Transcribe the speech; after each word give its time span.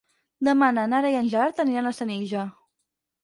Demà 0.47 0.69
na 0.77 0.85
Nara 0.93 1.11
i 1.15 1.17
en 1.19 1.29
Gerard 1.35 1.61
aniran 1.65 1.89
a 1.89 1.93
Senija. 1.99 2.47